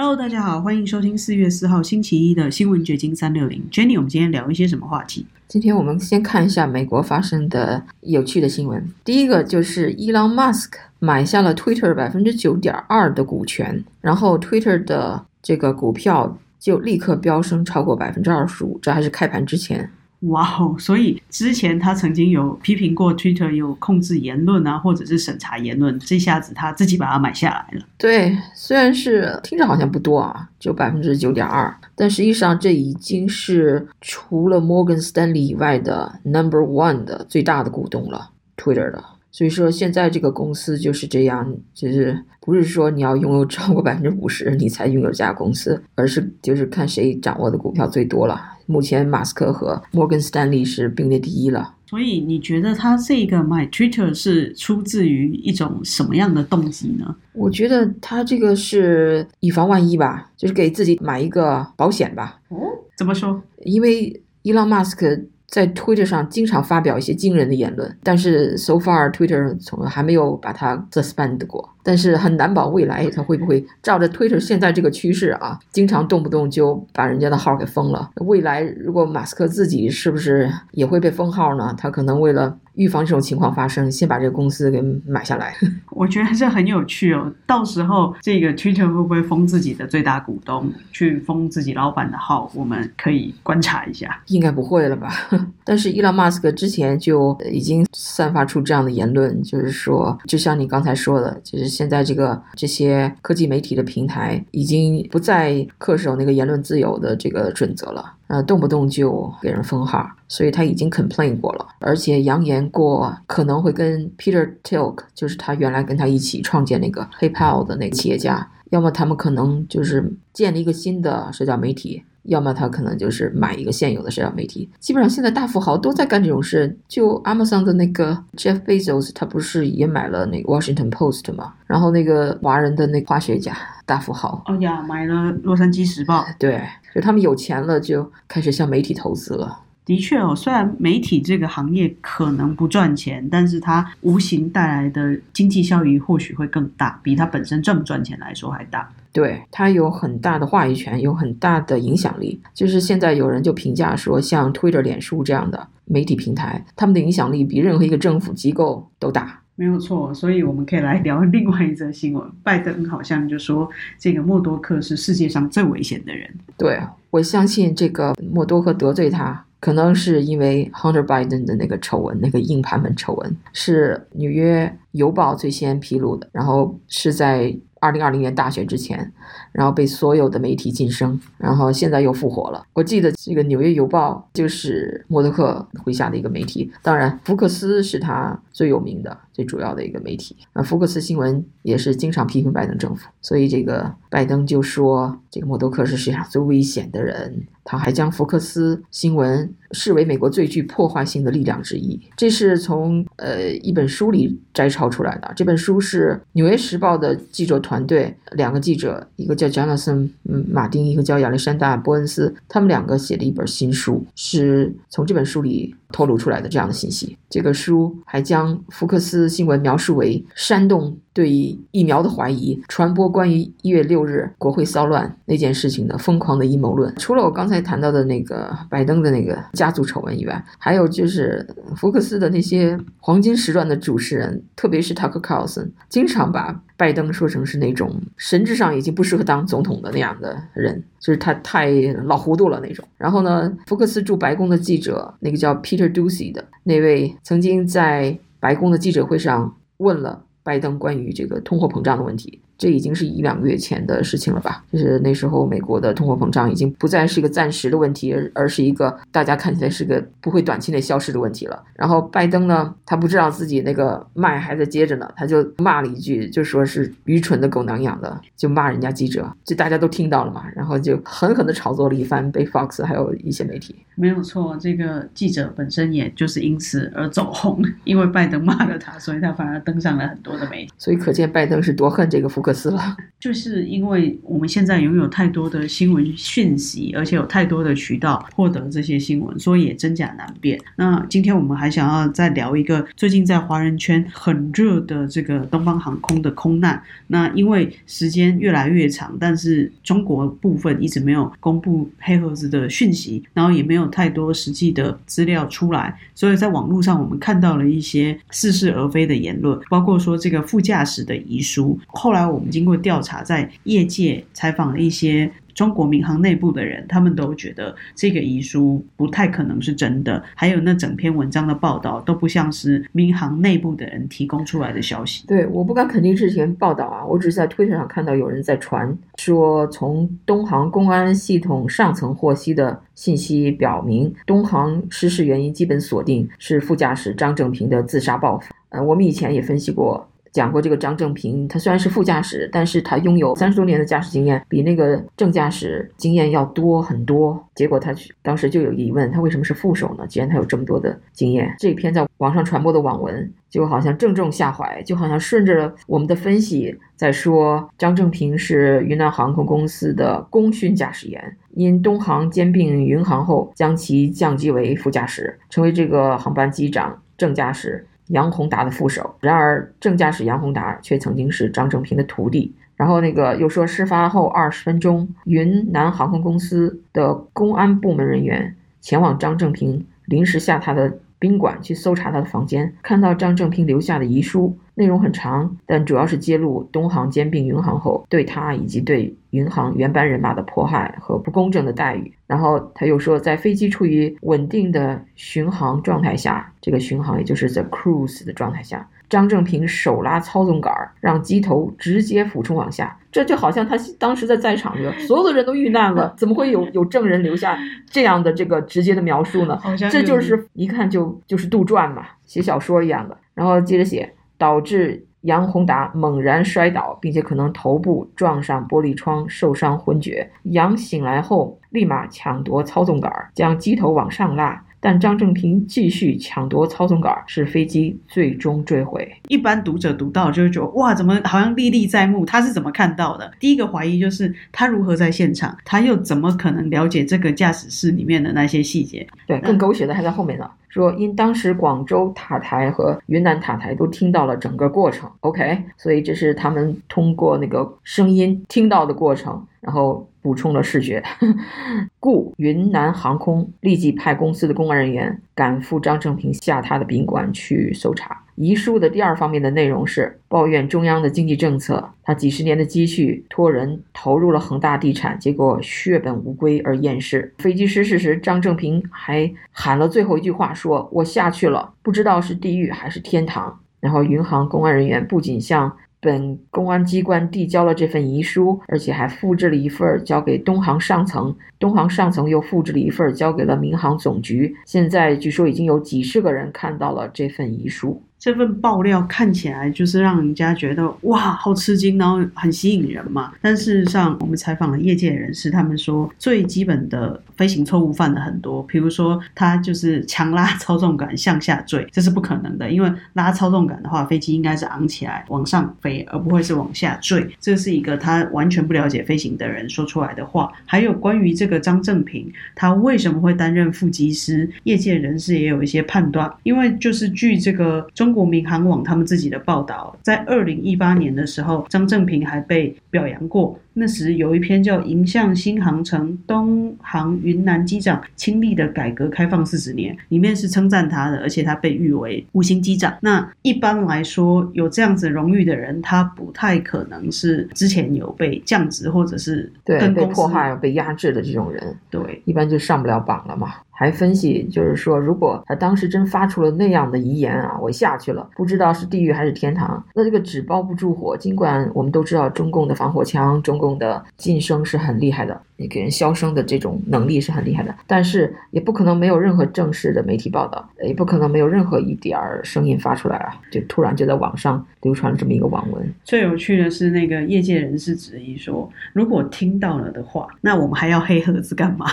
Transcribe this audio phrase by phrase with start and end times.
[0.00, 3.60] Hello，大家好，欢迎收听四月四号星期一的新闻掘金三六零。
[3.68, 5.26] Jenny，我们今天聊一些什么话题？
[5.48, 8.88] 今天我们先看一下美国发生的有趣的新闻。
[9.04, 19.90] 第一个就是伊朗马斯克买下了 Twitter 百分之九点二的股权，然后 Twitter 的这个股票就立刻飙升超过百分之二十五，这还是开盘之前。
[20.22, 20.74] 哇哦！
[20.78, 27.84] 所以之前他曾经有批评过 Twitter 有控制言论啊，或者是审查言论，这下子他自己把它买下来了。
[27.96, 39.04] 对，虽然是听着好像不多啊，就百分之九点二，但实际上这已经是除了 Morgan Stanley 以外的 Number One 的最大的股东了，Twitter 的。
[39.38, 48.36] 所以说现在这个公司就是这样，就是不是说你要拥有超过百分之五十你才拥有这家公司，而是就是看谁掌握的股票最多了。
[48.66, 51.76] 目前，马斯克和摩根斯坦利是并列第一了。
[51.86, 57.14] 所以，你觉得他这个买 Twitter 是出自于一种什么样的动机呢？
[57.32, 62.40] 我觉得他这个是以防万一吧，就是给自己买一个保险吧。
[62.48, 62.58] 哦，
[62.96, 63.40] 怎么说？
[63.64, 65.16] 因为伊朗马斯克。
[65.48, 71.68] 在 Twitter 上经常发表一些惊人的言论，但是 so far Twitter 从还没有把它 suspend 过。
[71.82, 78.10] 但是很难保未来它会不会照着 Twitter 现在这个趋势啊，经常动不动就把人家的号给封了。
[78.16, 81.74] 未来如果马斯克自己是不是也会被封号呢？
[81.78, 85.54] 他可能为了预防这种情况发生，先把这个公司给买下来。
[85.92, 87.32] 我觉得这很有趣哦。
[87.46, 92.50] 到时候这个 Twitter 会不会封自己的最大股东，去封自己老板的号？
[92.54, 94.20] 我们可以观察一下。
[94.26, 95.12] 应该不会了吧？
[95.64, 101.68] 但是伊朗马斯克之前就已经散发出这样的言论，就是说，就像你刚才说的，就是。
[101.78, 122.04] 现在这个这些科技媒体的平台已经不再恪守那个言论自由的这个准则了，呃，动不动就给人封号，所以他已经 complain 过了，而且扬言过可能会跟 Peter Tilk，就是他原来跟他一起创建那个 PayPal 的那个企业家，要么他们可能就是建立一个新的社交媒体。
[122.28, 126.78] 要么他可能就是买一个现有的社交媒体，基本上现在大富豪都在干这种事。
[126.86, 131.54] 就 Amazon 的那个 Jeff Bezos，他不是也买了那个 Washington Post 吗？
[131.66, 136.24] 然后那个华人的那化学家大富豪，哦呀，买了洛杉矶时报。
[136.38, 136.62] 对，
[136.94, 139.60] 就他们有钱了，就开始向媒体投资了。
[139.84, 148.86] 的确哦，虽然媒体这个行业可能不赚钱，但是它无形带来的经济效益或许会更大，比它本身赚不赚钱来说还大。
[149.12, 152.40] 对，他有很大的话语权，有很大的影响力。
[152.54, 159.42] 就是现在有人就评价说，像 Twitter、脸书这样的媒体平台，他们的影响力比任何一个政府机构都大。
[159.56, 162.24] 没有错，所以我们可以来聊 另外一则新闻。
[162.44, 166.28] 拜登好像就说，这个默多克是世界上最危险的人。
[166.56, 166.78] 对
[167.10, 169.44] 我相信，这个默多克得罪他。
[169.60, 179.12] 可能是因为 Hunter Biden 的那个丑闻，那个硬盘门丑闻是纽约邮报最先披露的，然后是在二零二零年大选之前，
[179.52, 182.64] 然后被所有的媒体晋升，然后现在又复活了。
[182.72, 190.36] 我记得这个纽约邮报就是默多克麾下的一个媒体，当然福克斯是他最有名的、最主要的一个媒体。
[190.52, 197.46] 那福克斯新闻也是经常批评拜登政府，所以这个拜登就说这个默多克是世界上最危险的人。
[197.70, 202.00] 他还将福克斯新闻视为美国最具破坏性的力量之一。
[202.16, 205.30] 这是从呃一本书里摘抄出来的。
[205.36, 217.18] 这本书是《纽约时报》的记者团队两个记者，一个叫 Jonathan 嗯马丁，一个叫亚历山大波恩斯，他们两个写的一本新书，是从这本书里透露出来的这样的信息。
[217.28, 220.96] 这个书还将福克斯新闻描述为煽动。
[221.18, 221.28] 对
[221.72, 226.94] 疫苗的怀疑，传播关于一月六日国会骚乱那件事情的疯狂的阴谋论。
[226.94, 231.44] 除了我刚才谈到的那个拜登的那个家族丑闻以外，还有就是
[231.74, 241.70] 福克斯的那些黄金时段的主持人，特别是 Tucker Carlson，经常把拜登说成是那种神智上已经不适合当总统的那样的人，就是他太
[242.04, 242.82] 老糊涂了那种。
[242.96, 250.24] 然后呢，福克斯驻白宫的记者，那个叫 Peter Doocy 的那位，曾经在白宫的记者会上问了。
[250.44, 252.40] 拜登关于这个通货膨胀的问题。
[252.58, 254.64] 这已经是一两个月前的事情了吧？
[254.72, 261.62] 就是那时候美国的通货膨胀已经不再是一个暂时的问题，而而是一个大家看起来是个不会短期内消失的问题了。
[261.74, 270.42] 然后拜登呢，他不知道自己那个麦还在接着呢，他就骂了一句，就说是愚蠢的狗娘养的，就骂人家记者，就大家都听到了嘛。
[270.56, 273.76] 然后就狠狠的炒作了一番，被 Fox 还有一些媒体。
[273.94, 280.72] 没有错，这个记者本身也就是因此而走红，因为拜登骂了他，所以他反而登上了很多的媒体。
[280.76, 282.47] 所以可见拜登是多恨这个福克。
[282.48, 282.96] 克斯了。
[283.20, 290.58] 就是因为我们现在拥有太多的新闻讯息，而且有太多的渠道获得这些新闻，所以也真假难辨。
[290.76, 296.80] 那今天我们还想要再聊一个最近在华人圈很热的这个东方航空的空难。
[297.08, 311.76] 那因为时间越来越长，但是中国部分一直没有公布黑盒子的讯息，然后也没有太多实际的资料出来，所以在网络上我们看到了一些似是而非的言论，包括说这个副驾驶的遗书。
[311.88, 313.18] 后来我我们经过调查。
[313.22, 320.22] 在业界采访了一些中国民航内部的人，他们都觉得这个遗书不太可能是真的。
[320.36, 325.26] 还有那整篇文章的报道都不像是民航内部的人提供出来的消息。
[325.26, 338.54] 对，我不敢肯定之前报道啊，我只是在推特上看到有人在传说，从东航公安系统上层获悉的信息表明，东航失事原因基本锁定是副驾驶张正平的自杀报复。
[338.68, 340.08] 呃，我们以前也分析过。
[340.32, 347.42] 讲过这个张正平，他虽然是副驾驶，但是他拥有三十多年的驾驶经验，比那个正驾驶经验要多很多。
[347.54, 350.06] 结果他当时就有疑问，他为什么是副手呢？
[350.06, 367.84] 既然他有这么多的经验，这篇在网上传播的网文就好像正中下怀，就好像顺着我们的分析在说，张正平是云南航空公司的功勋驾驶员，因东航兼并云航后，将其降级为副驾驶，成为这个航班机长、正驾驶。
[368.08, 372.54] 杨宏达的副手，然而正驾驶杨宏达却曾经是张正平的徒弟。
[372.76, 380.98] 然后那个又说，事发后二十分钟，云南航空公司的公安部门人员前往张正平临时下榻的。
[381.20, 392.12] 宾馆去搜查他的房间，看到张正平留下的遗书，内容很长，但主要是揭露东航兼并云航后对他以及对云航原班人马的迫害和不公正的待遇。
[392.28, 398.88] 然后他又说，在飞机处于稳定的巡航状态下，这个巡航也就是 the cruise 的状态下。
[399.08, 400.70] 张正平手拉操纵杆，
[401.00, 407.58] 让机头直接俯冲往下，这就好像他当时在在场的所有的人都遇难了，怎么会有有证人留下
[407.88, 409.58] 这样的这个直接的描述呢？
[409.90, 413.16] 这就是一看就就是杜撰嘛，写小说一样的。
[413.32, 420.30] 然后接着写，导致杨宏达猛然摔倒，并且可能头部撞上玻璃窗，受伤昏厥。
[420.44, 424.64] 杨醒来后，立马抢夺操纵杆，将机头往上拉。
[424.80, 429.12] 但张正平继续抢夺操纵杆，使飞机最终坠毁。
[429.26, 432.24] 一般读者读到就会觉得，哇，怎么好像历历在目？
[432.24, 433.28] 他是怎么看到的？
[433.40, 439.04] 第一个怀疑就是他如何在现场，他又怎么可能了解这个驾驶室里面的那些细节？
[439.26, 440.48] 对，更狗血的还在后面呢。
[440.68, 451.02] 说因当时广州塔台和云南塔台都听到了整个过程，OK，所以这是他们通过那个声音听到的过程，然后补充了视觉。
[452.00, 458.20] 故云南航空立即派公司的公安人员赶赴张正平下榻的宾馆去搜查。
[458.34, 467.32] 遗书的第二方面的内容是抱怨中央的经济政策，他几十年的积蓄托人投入了恒大地产，结果血本无归而厌世。
[467.38, 473.60] 飞机失事时，张正平还喊了最后一句话，说我下去了，不知道是地狱还是天堂。
[473.78, 484.54] 然后云航公安人员不仅向本公安机关递交了这份遗书，而且还复制了一份交给东航上层，东航上层又复制了一份交给了民航总局。
[484.64, 488.02] 现在据说已经有几十个人看到了这份遗书。
[488.18, 493.32] 这份爆料看起来就是让人家觉得哇，好吃惊，然后很吸引人嘛。
[493.40, 507.24] 但事实上，我们采访了业界人士，他们说最基本的飞行错误犯了很多，比如说他就是强拉操纵杆向下坠，这是不可能的，因为拉操纵杆的话，飞机应该是昂起来往上飞，而不会是往下坠。
[507.38, 510.52] 这是一个他完全不了解飞行的人说出来的话。
[510.66, 514.50] 还有关于这个张正平，他为什么会担任副机师？
[514.64, 518.07] 业界人士也有一些判断，因为就是据这个中。
[518.08, 523.58] 中国民航网他们自己的报道，在二零一八年的时候，张正平还被表扬过。
[523.74, 532.92] 那时有一篇叫《迎向新航程：东航云南机长亲历的改革开放四十年》，里面是称赞他的，而且他被誉为五星机长。
[533.02, 541.76] 那一般来说，有这样子荣誉的人，他不太可能是之前有被降职或者是对被迫害、被压制的这种人。
[541.90, 543.52] 对，一般就上不了榜了嘛。
[543.78, 551.16] 还分析，就是说，如果他当时真发出了那样的遗言啊，我下去了，不知道是地狱还是天堂，那这个纸包不住火。
[551.16, 555.40] 尽管我们都知道中共的防火墙，中共的晋升是很厉害的。
[555.60, 563.34] 你给人消声的这种能力是很厉害的，但是也不可能没有任何正式的媒体报道，也不可能没有任何一点儿声音发出来啊！
[563.50, 565.94] 就突然就在网上流传了这么一个网文。
[566.04, 571.86] 最有趣的是，那个业界人士质疑说，如果听到了的话，那我们还要黑盒子干嘛？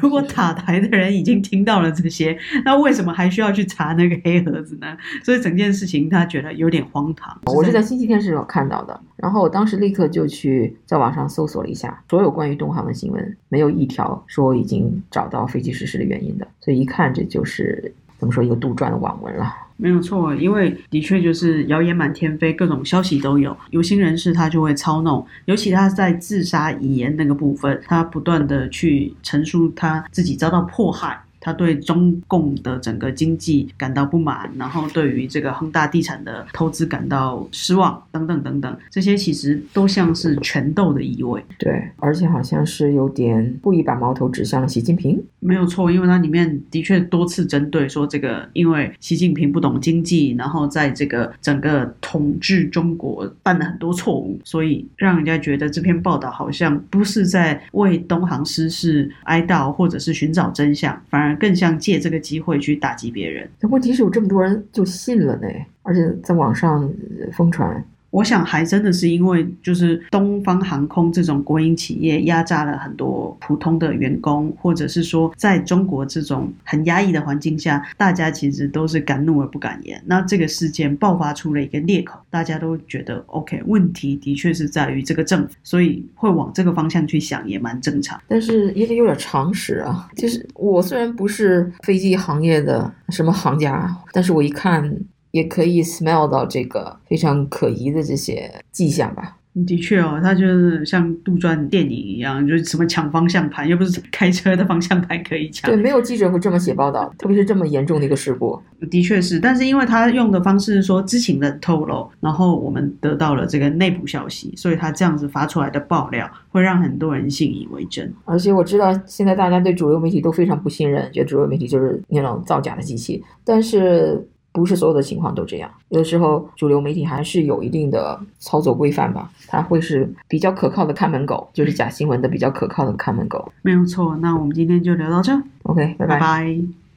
[0.00, 4.96] 如果塔台的人已经经听到了这些，那为什么还需要去查那个黑盒子呢？
[5.22, 7.38] 所以整件事情他觉得有点荒唐。
[7.44, 19.54] 我是在星期天时候看到的，然后我当时立刻就去在网上搜索了一下，所有关于东航的新闻，没有一条说已经找到飞机失事的原因的，所以一看这就是怎么说一个杜撰的网文了。
[19.80, 23.56] 没有错，因为的确就是谣言满天飞，各种消息都有。
[23.70, 31.22] 有心人士他就会操弄，尤其他在自杀遗言那个部分，他不断的去陈述他自己遭到迫害。
[31.40, 41.42] 他对中共的整个经济感到不满，然后对于这个恒大地产的投资感到失望，等等等等，这些其实都像是权斗的意味。
[41.58, 45.22] 对，而且好像是有点故意把矛头指向了习近平。
[45.40, 61.27] 没有错，因为它里面的确多次针对说这个，因为习近平不懂经济，然后在这个整个统治中国犯了很多错误，所以让人家觉得这篇报道好像不是在为东航失事哀悼，或者是寻找真相，反而。
[61.36, 63.48] 更像借这个机会去打击别人。
[63.62, 65.48] 问题是有这么多人就信了呢，
[65.82, 66.90] 而且在网上
[67.32, 67.84] 疯传。
[68.10, 80.02] 我想还真的是因为就是东方航空这种国营企业压榨了很多普通的员工，或者是说在中国这种很压抑的环境下，大家其实都是敢怒而不敢言。
[80.06, 88.18] 那这个事件爆发出了一个裂口，大家都觉得 OK，问题的确是在于这个政府，所以会往这个方向去想也蛮正常。
[88.26, 90.08] 但是也得有点常识啊。
[90.16, 94.90] 就是我虽然不是飞机行业的什么行家，但是我一看。
[95.30, 99.36] 也可以 smell 到这个非常可疑的这些迹象吧。
[99.66, 105.68] 的确哦，它就是像杜撰电影一样，就是什么抢方向盘，又不是开车的方向盘可以抢。
[105.68, 108.56] 对，没有记者会这么写报道，特别是这么严重的一个事故。
[108.88, 118.14] 的确是，但是因为他用的方式是说知情的透露，然后我们得到了这个内部消息，所以他这样子发出来的爆料会让很多人信以为真。
[118.26, 124.24] 而且我知道现在大家对主流媒体都非常不信任，觉得主流媒体就是那种造假的机器，但是。
[124.58, 133.50] 不是所有的情况都这样，有的时候主流媒体还是有一定的操作规范吧，它会是比较可靠的看门狗，就是假新闻的比较可靠的看门狗。
[133.62, 136.87] 没有错，那我们今天就聊到这，OK，拜拜。